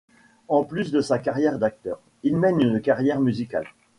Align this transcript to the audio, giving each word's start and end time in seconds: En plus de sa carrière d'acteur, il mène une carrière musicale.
En 0.47 0.63
plus 0.63 0.91
de 0.91 0.99
sa 0.99 1.19
carrière 1.19 1.59
d'acteur, 1.59 1.99
il 2.23 2.35
mène 2.35 2.59
une 2.59 2.81
carrière 2.81 3.19
musicale. 3.21 3.67